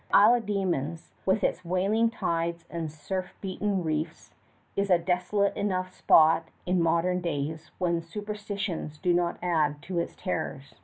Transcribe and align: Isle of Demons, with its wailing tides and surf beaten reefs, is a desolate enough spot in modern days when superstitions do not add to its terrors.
Isle 0.11 0.33
of 0.33 0.47
Demons, 0.47 1.11
with 1.27 1.43
its 1.43 1.63
wailing 1.63 2.09
tides 2.09 2.65
and 2.71 2.89
surf 2.91 3.35
beaten 3.39 3.83
reefs, 3.83 4.31
is 4.75 4.89
a 4.89 4.97
desolate 4.97 5.55
enough 5.55 5.91
spot 5.95 6.45
in 6.65 6.81
modern 6.81 7.21
days 7.21 7.69
when 7.77 8.01
superstitions 8.01 8.97
do 8.97 9.13
not 9.13 9.37
add 9.43 9.79
to 9.83 9.99
its 9.99 10.15
terrors. 10.15 10.73